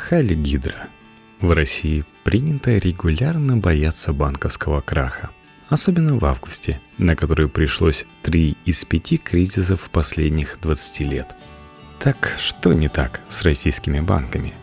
[0.00, 0.88] Хали Гидра.
[1.40, 5.30] В России принято регулярно бояться банковского краха.
[5.68, 11.34] Особенно в августе, на который пришлось три из пяти кризисов последних 20 лет.
[11.98, 14.54] Так что не так с российскими банками?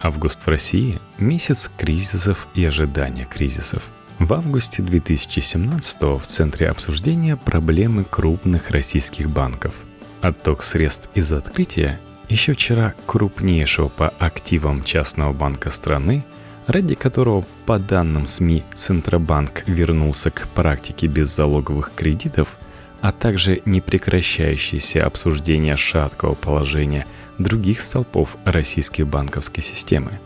[0.00, 3.82] Август в России– месяц кризисов и ожидания кризисов.
[4.20, 9.74] В августе 2017 в центре обсуждения проблемы крупных российских банков.
[10.20, 16.24] Отток средств из открытия еще вчера крупнейшего по активам частного банка страны,
[16.66, 22.56] ради которого, по данным СМИ, Центробанк вернулся к практике беззалоговых кредитов,
[23.00, 27.06] а также непрекращающееся обсуждение шаткого положения
[27.38, 30.18] других столпов российской банковской системы.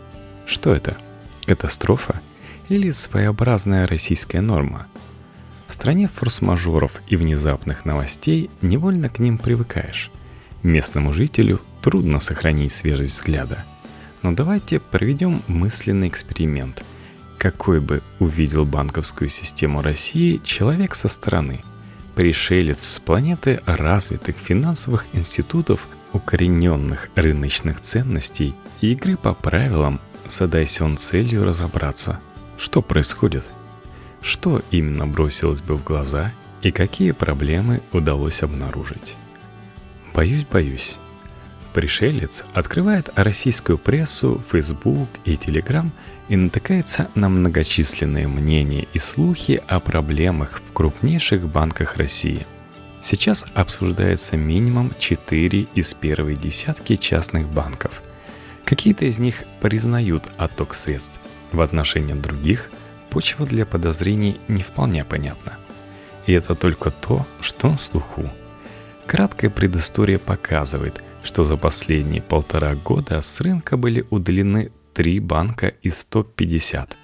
[0.45, 0.95] Что это?
[1.45, 2.21] Катастрофа
[2.69, 4.87] или своеобразная российская норма?
[5.67, 10.09] В стране форс-мажоров и внезапных новостей невольно к ним привыкаешь.
[10.63, 13.65] Местному жителю трудно сохранить свежесть взгляда.
[14.21, 16.83] Но давайте проведем мысленный эксперимент.
[17.37, 21.61] Какой бы увидел банковскую систему России человек со стороны?
[22.15, 30.97] Пришелец с планеты развитых финансовых институтов, укорененных рыночных ценностей и игры по правилам, задайся он
[30.97, 32.19] целью разобраться,
[32.57, 33.45] что происходит,
[34.21, 39.15] что именно бросилось бы в глаза и какие проблемы удалось обнаружить.
[40.13, 40.97] Боюсь, боюсь.
[41.73, 45.89] Пришелец открывает российскую прессу, Facebook и Telegram
[46.27, 52.45] и натыкается на многочисленные мнения и слухи о проблемах в крупнейших банках России.
[53.01, 58.01] Сейчас обсуждается минимум 4 из первой десятки частных банков.
[58.65, 61.19] Какие-то из них признают отток средств.
[61.51, 62.69] В отношении других
[63.09, 65.57] почва для подозрений не вполне понятна.
[66.25, 68.29] И это только то, что на слуху–
[69.09, 75.99] Краткая предыстория показывает, что за последние полтора года с рынка были удалены три банка из
[75.99, 76.97] 150.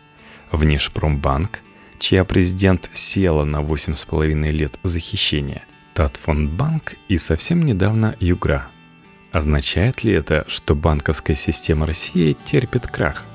[0.52, 1.62] Внешпромбанк,
[2.00, 8.68] чья президент села на 8,5 лет захищения, Татфондбанк и совсем недавно Югра.
[9.32, 13.26] Означает ли это, что банковская система России терпит крах?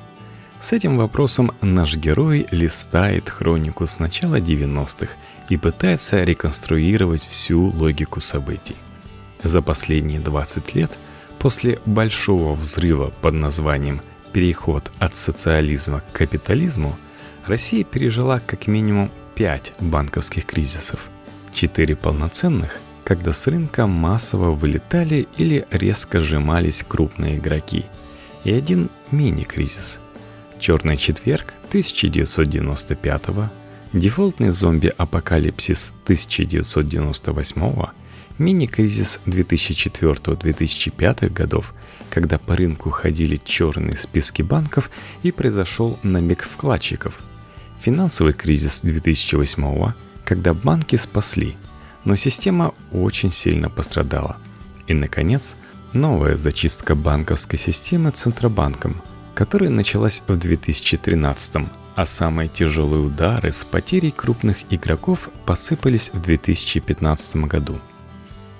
[0.60, 5.14] С этим вопросом наш герой листает хронику с начала 90-х–
[5.50, 8.76] и пытается реконструировать всю логику событий.
[9.42, 10.96] За последние 20 лет,
[11.38, 14.00] после большого взрыва под названием
[14.32, 16.96] «Переход от социализма к капитализму»,
[17.46, 21.08] Россия пережила как минимум 5 банковских кризисов.
[21.52, 27.86] 4 полноценных, когда с рынка массово вылетали или резко сжимались крупные игроки,
[28.44, 30.00] и один мини-кризис.
[30.58, 33.50] Черный четверг 1995
[33.92, 37.99] Дефолтный зомби-апокалипсис 1998,
[38.40, 41.72] мини-кризис 2004-2005 годов,
[42.08, 44.90] когда по рынку ходили черные списки банков
[45.22, 47.20] и произошел намек вкладчиков.
[47.78, 49.92] Финансовый кризис 2008,
[50.24, 51.56] когда банки спасли,
[52.04, 54.38] но система очень сильно пострадала.
[54.88, 55.54] И, наконец,
[55.92, 59.02] новая зачистка банковской системы Центробанком,
[59.34, 67.36] которая началась в 2013 а самые тяжелые удары с потерей крупных игроков посыпались в 2015
[67.44, 67.78] году.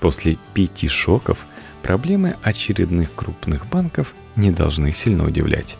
[0.01, 1.45] После пяти шоков
[1.81, 5.77] проблемы очередных крупных банков не должны сильно удивлять.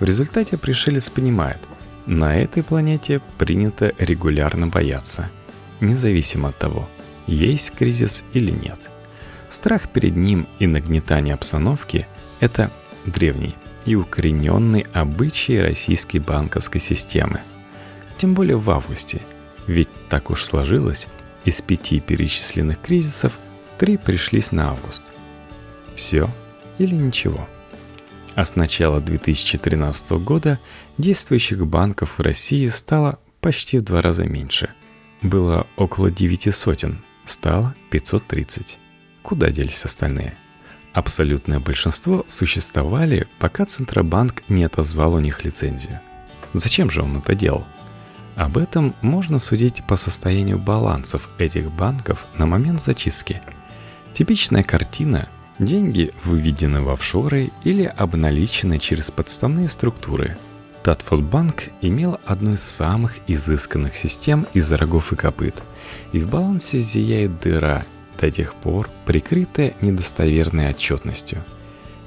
[0.00, 1.58] В результате пришелец понимает,
[2.06, 5.28] на этой планете принято регулярно бояться,
[5.80, 6.88] независимо от того,
[7.26, 8.88] есть кризис или нет.
[9.50, 12.06] Страх перед ним и нагнетание обстановки–
[12.40, 12.70] это
[13.04, 13.54] древний–
[13.88, 17.40] и укорененный обычаи российской банковской системы.
[18.18, 19.22] Тем более в августе,
[19.66, 21.08] ведь так уж сложилось,
[21.46, 23.38] из пяти перечисленных кризисов
[23.78, 25.04] три пришлись на август.
[25.94, 26.28] Все
[26.78, 27.48] или ничего.
[28.34, 30.58] А с начала 2013 года
[30.96, 34.70] действующих банков в России стало почти в два раза меньше.
[35.22, 38.78] Было около 9 сотен, стало 530.
[39.22, 40.36] Куда делись остальные–
[40.98, 46.00] Абсолютное большинство существовали, пока Центробанк не отозвал у них лицензию.
[46.54, 47.64] Зачем же он это делал?
[48.34, 53.42] Об этом можно судить по состоянию балансов этих банков на момент зачистки.
[54.18, 55.28] Типичная картина–
[55.60, 60.36] деньги выведены в офшоры или обналичены через подставные структуры.
[60.82, 65.62] Татфолдбанк имел одну из самых изысканных систем из рогов и копыт,
[66.10, 67.84] и в балансе зияет дыра–
[68.20, 71.44] до тех пор прикрытая недостоверной отчетностью.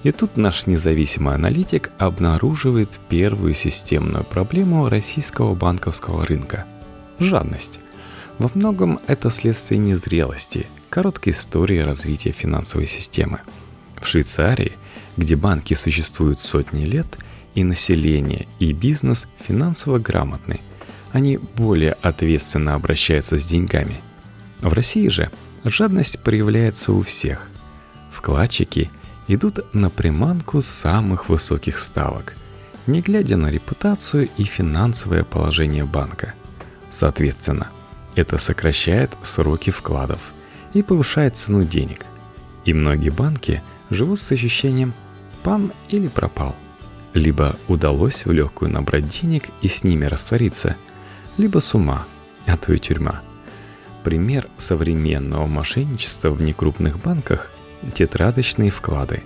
[0.03, 6.65] И тут наш независимый аналитик обнаруживает первую системную проблему российского банковского рынка–
[7.19, 7.79] жадность.
[8.41, 13.41] Во многом это следствие незрелости, короткой истории развития финансовой системы.
[13.97, 14.71] В Швейцарии,
[15.15, 17.05] где банки существуют сотни лет,
[17.53, 20.59] и население, и бизнес финансово грамотны.
[21.11, 24.01] Они более ответственно обращаются с деньгами.
[24.61, 25.29] В России же
[25.63, 27.47] жадность проявляется у всех.
[28.11, 28.89] Вкладчики
[29.27, 32.35] идут на приманку самых высоких ставок,
[32.87, 36.33] не глядя на репутацию и финансовое положение банка.
[36.89, 37.69] Соответственно,
[38.15, 40.19] это сокращает сроки вкладов
[40.73, 42.05] и повышает цену денег.
[42.65, 44.93] И многие банки живут с ощущением
[45.43, 46.55] «пан или пропал».
[47.13, 50.77] Либо удалось в легкую набрать денег и с ними раствориться,
[51.37, 52.05] либо с ума,
[52.45, 53.21] а то и тюрьма.
[54.03, 57.51] Пример современного мошенничества в некрупных банках–
[57.93, 59.23] тетрадочные вклады.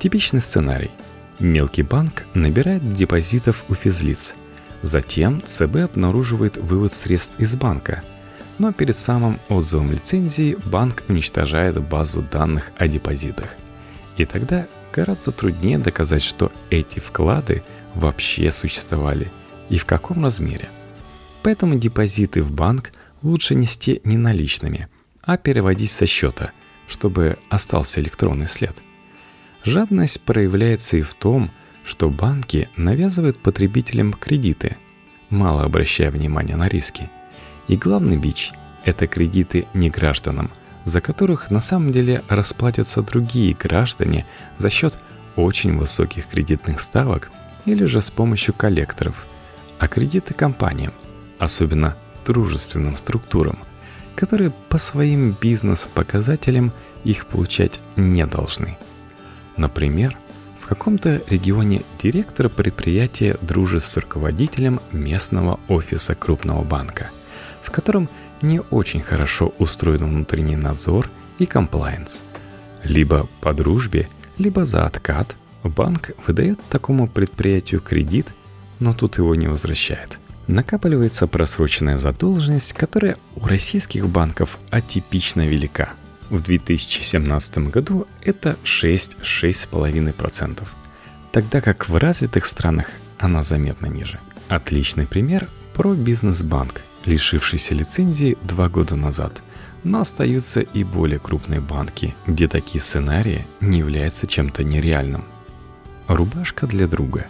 [0.00, 0.90] Типичный сценарий.
[1.38, 4.34] Мелкий банк набирает депозитов у физлиц.
[4.82, 8.02] Затем ЦБ обнаруживает вывод средств из банка–
[8.62, 13.56] но перед самым отзывом лицензии банк уничтожает базу данных о депозитах.
[14.16, 17.64] И тогда гораздо труднее доказать, что эти вклады
[17.96, 19.32] вообще существовали
[19.68, 20.68] и в каком размере.
[21.42, 22.92] Поэтому депозиты в банк
[23.22, 24.86] лучше нести не наличными,
[25.22, 26.52] а переводить со счета,
[26.86, 28.80] чтобы остался электронный след.
[29.64, 31.50] Жадность проявляется и в том,
[31.82, 34.76] что банки навязывают потребителям кредиты,
[35.30, 37.10] мало обращая внимания на риски–
[37.68, 38.52] и главный бич–
[38.84, 40.50] это кредиты не гражданам,
[40.84, 44.26] за которых на самом деле расплатятся другие граждане
[44.58, 44.98] за счет
[45.36, 47.30] очень высоких кредитных ставок
[47.64, 49.26] или же с помощью коллекторов,
[49.78, 50.92] а кредиты компаниям,
[51.38, 53.58] особенно дружественным структурам,
[54.16, 56.72] которые по своим бизнес-показателям
[57.04, 58.76] их получать не должны.
[59.56, 60.16] Например,
[60.60, 67.10] в каком-то регионе директор предприятия дружит с руководителем местного офиса крупного банка–
[67.62, 68.08] в котором
[68.42, 72.22] не очень хорошо устроен внутренний надзор и комплайенс.
[72.82, 78.26] Либо по дружбе, либо за откат банк выдает такому предприятию кредит,
[78.80, 80.18] но тут его не возвращает.
[80.48, 85.90] Накапливается просроченная задолженность, которая у российских банков атипично велика.
[86.30, 90.62] В 2017 году это 6-6,5%,
[91.30, 92.86] тогда как в развитых странах
[93.18, 94.18] она заметно ниже.
[94.48, 99.42] Отличный пример про бизнес-банк– лишившийся лицензии два года назад.
[99.84, 105.24] Но остаются и более крупные банки, где такие сценарии не являются чем-то нереальным.
[106.06, 107.26] Рубашка для друга.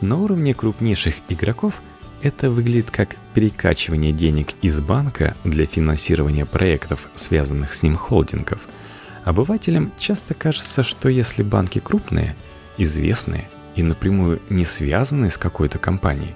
[0.00, 1.82] На уровне крупнейших игроков
[2.22, 8.60] это выглядит как перекачивание денег из банка для финансирования проектов, связанных с ним холдингов.
[9.24, 12.36] Обывателям часто кажется, что если банки крупные,
[12.78, 16.34] известные и напрямую не связаны с какой-то компанией,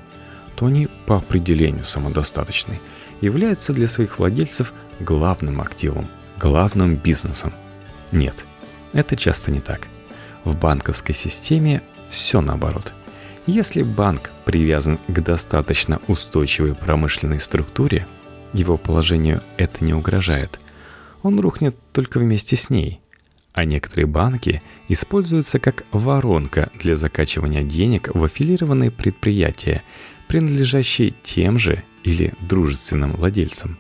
[0.57, 2.81] то они по определению самодостаточны,
[3.21, 6.09] являются для своих владельцев главным активом,
[6.39, 7.53] главным бизнесом.
[8.13, 8.45] Нет,
[8.93, 9.89] это часто не так.
[10.45, 12.93] В банковской системе все наоборот.
[13.47, 18.07] Если банк привязан к достаточно устойчивой промышленной структуре,
[18.53, 20.59] его положению это не угрожает.
[21.23, 23.01] Он рухнет только вместе с ней.
[23.53, 29.83] А некоторые банки используются как воронка для закачивания денег в аффилированные предприятия,
[30.29, 33.79] принадлежащие тем же или дружественным владельцам.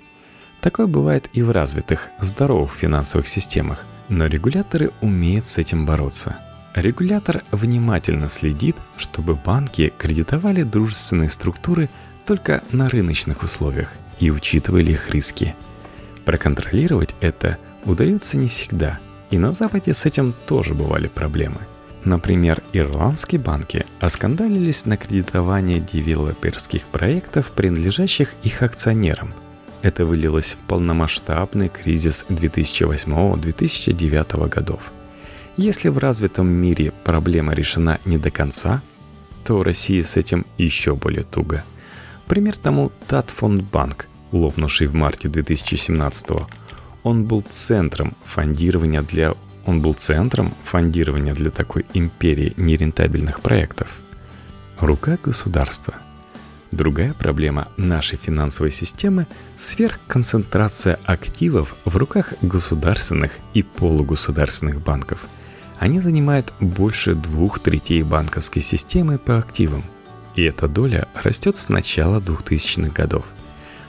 [0.60, 6.36] Такое бывает и в развитых, здоровых финансовых системах, но регуляторы умеют с этим бороться.
[6.74, 11.88] Регулятор внимательно следит, чтобы банки кредитовали дружественные структуры
[12.26, 15.54] только на рыночных условиях и учитывали их риски.
[16.24, 18.98] Проконтролировать это удается не всегда,
[19.30, 21.60] и на Западе с этим тоже бывали проблемы–
[22.06, 29.34] Например, ирландские банки оскандалились на кредитование девелоперских проектов, принадлежащих их акционерам.
[29.82, 34.92] Это вылилось в полномасштабный кризис 2008-2009 годов.
[35.56, 38.82] Если в развитом мире проблема решена не до конца,
[39.44, 41.64] то в России с этим еще более туго.
[42.28, 46.46] Пример тому Татфондбанк, лопнувший в марте 2017 -го.
[47.02, 49.34] Он был центром фондирования для
[49.66, 53.98] он был центром фондирования для такой империи нерентабельных проектов.
[54.78, 55.94] Рука государства.
[56.70, 65.24] Другая проблема нашей финансовой системы– сверхконцентрация активов в руках государственных и полугосударственных банков.
[65.78, 69.84] Они занимают больше двух третей банковской системы по активам.
[70.34, 73.24] И эта доля растет с начала 2000-х годов.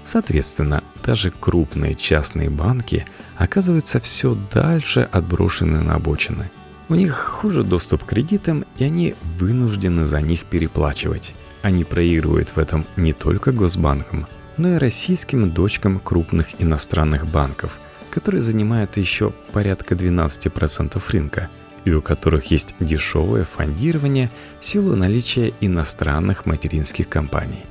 [0.03, 3.05] Соответственно, даже крупные частные банки
[3.37, 6.51] оказываются все дальше отброшены на обочины.
[6.89, 11.33] У них хуже доступ к кредитам, и они вынуждены за них переплачивать.
[11.61, 14.27] Они проигрывают в этом не только госбанкам,
[14.57, 17.77] но и российским дочкам крупных иностранных банков,
[18.09, 21.49] которые занимают еще порядка 12% рынка,
[21.83, 27.65] и у которых есть дешевое фондирование в силу наличия иностранных материнских компаний.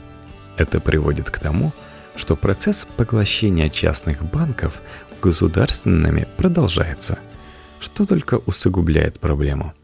[0.56, 1.72] Это приводит к тому,
[2.16, 4.80] что процесс поглощения частных банков
[5.26, 7.18] государственными продолжается,
[7.80, 9.74] что только усугубляет проблему.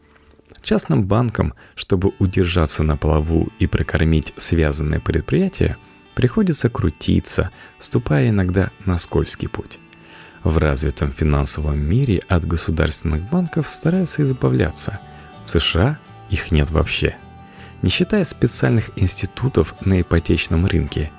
[0.61, 5.75] Частным банкам, чтобы удержаться на плаву и прокормить связанные предприятия,
[6.15, 9.79] приходится крутиться, ступая иногда на скользкий путь.
[10.45, 14.99] В развитом финансовом мире от государственных банков стараются избавляться.
[15.45, 17.17] В США их нет вообще.
[17.81, 21.11] Не считая специальных институтов на ипотечном рынке.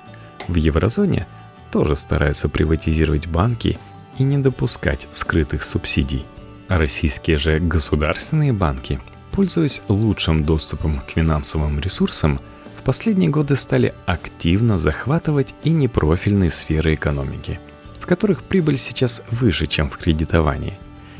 [0.47, 1.27] В еврозоне
[1.71, 3.77] тоже стараются приватизировать банки
[4.17, 6.25] и не допускать скрытых субсидий.
[6.67, 8.99] А российские же государственные банки,
[9.31, 12.39] пользуясь лучшим доступом к финансовым ресурсам,
[12.79, 17.59] в последние годы стали активно захватывать и непрофильные сферы экономики–
[18.05, 20.77] в которых прибыль сейчас выше, чем в кредитовании.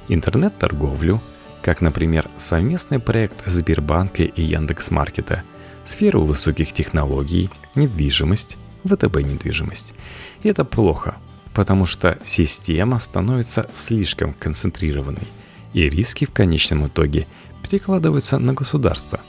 [0.07, 1.19] Интернет-торговлю,
[1.63, 5.41] как, например, совместный проект Сбербанка и Яндекс.Маркета,
[5.83, 9.95] сферу высоких технологий, недвижимость, ВТБ недвижимость.
[10.43, 11.15] И это плохо,
[11.55, 15.27] потому что система становится слишком концентрированной,
[15.74, 17.25] и риски в конечном итоге
[17.63, 19.19] перекладываются на государство.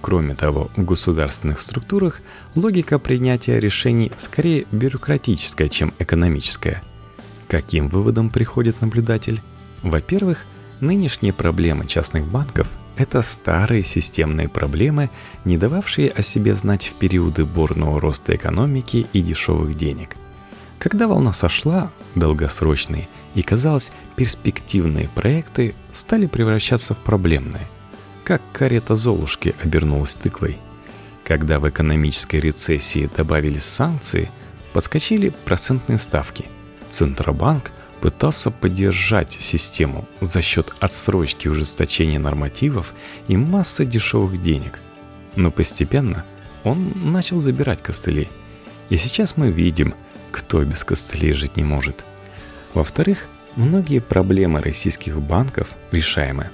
[0.00, 2.20] Кроме того, в государственных структурах
[2.54, 6.82] логика принятия решений скорее бюрократическая, чем экономическая–
[7.52, 9.42] каким выводом приходит наблюдатель?
[9.82, 10.46] Во-первых,
[10.80, 15.10] нынешние проблемы частных банков– это старые системные проблемы,
[15.44, 20.16] не дававшие о себе знать в периоды бурного роста экономики и дешевых денег.
[20.82, 27.68] Когда волна сошла, долгосрочные и, казалось, перспективные проекты стали превращаться в проблемные.
[28.24, 30.58] Как карета Золушки обернулась тыквой.
[31.24, 34.30] Когда в экономической рецессии добавились санкции,
[34.72, 36.46] подскочили процентные ставки–
[36.92, 42.92] Центробанк пытался поддержать систему за счет отсрочки ужесточения нормативов
[43.28, 44.78] и массы дешевых денег.
[45.36, 46.24] Но постепенно
[46.64, 48.28] он начал забирать костыли.
[48.90, 49.94] И сейчас мы видим,
[50.32, 52.04] кто без костылей жить не может.
[52.74, 56.50] Во-вторых, многие проблемы российских банков решаемы.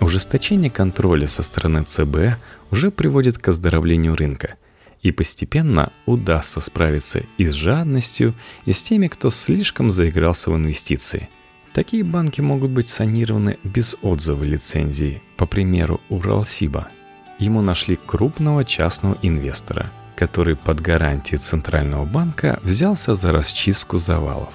[0.00, 2.38] Ужесточение контроля со стороны ЦБ
[2.70, 4.54] уже приводит к оздоровлению рынка–
[5.02, 8.34] и постепенно удастся справиться и с жадностью,
[8.64, 11.28] и с теми, кто слишком заигрался в инвестиции.
[11.74, 16.88] Такие банки могут быть санированы без отзыва лицензии, по примеру Уралсиба.
[17.38, 19.90] Ему нашли крупного частного инвестора,
[20.22, 24.54] который под гарантией Центрального банка взялся за расчистку завалов.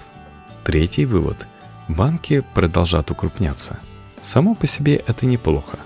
[0.63, 1.45] Третий вывод.
[1.89, 3.77] Банки продолжат укрупняться.
[4.23, 5.77] Само по себе это неплохо.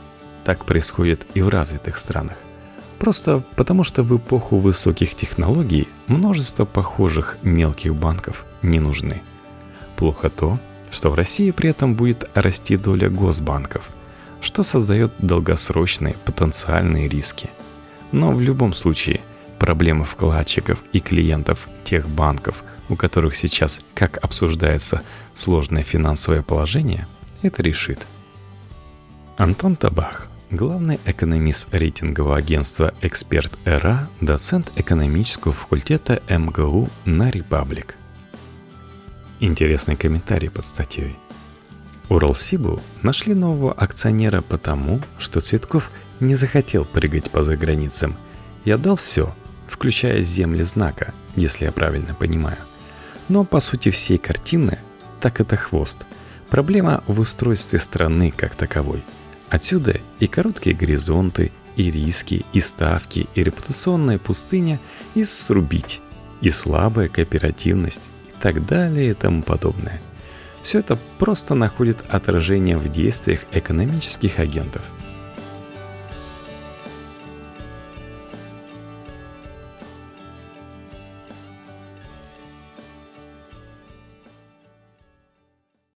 [0.43, 2.37] Так происходит и в развитых странах.
[2.99, 9.23] Просто потому что в эпоху высоких технологий множество похожих мелких банков не нужны.
[9.95, 10.59] Плохо то,
[10.91, 13.89] что в России при этом будет расти доля госбанков,
[14.41, 17.49] что создает долгосрочные потенциальные риски.
[18.11, 19.21] Но в любом случае
[19.61, 25.03] проблемы вкладчиков и клиентов тех банков, у которых сейчас, как обсуждается,
[25.35, 27.05] сложное финансовое положение,
[27.43, 27.99] это решит.
[29.37, 37.97] Антон Табах– главный экономист рейтингового агентства «Эксперт ЭРА», доцент экономического факультета МГУ на «Репаблик».
[39.39, 41.15] Интересный комментарий под статьей.
[42.09, 48.17] Уралсибу нашли нового акционера потому, что Цветков не захотел прыгать по заграницам
[48.65, 49.35] и отдал все,
[49.71, 52.57] включая земли знака, если я правильно понимаю.
[53.29, 54.77] Но по сути всей картины
[55.21, 56.05] так это хвост.
[56.49, 59.01] Проблема в устройстве страны как таковой–
[59.51, 64.79] Отсюда и короткие горизонты, и риски, и ставки, и репутационная пустыня,
[65.13, 65.99] и срубить,
[66.39, 70.01] и слабая кооперативность, и так далее и тому подобное.
[70.61, 74.83] Все это просто находит отражение в действиях экономических агентов–